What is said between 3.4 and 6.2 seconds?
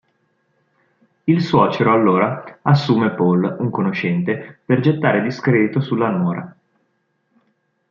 un conoscente, per gettare discredito sulla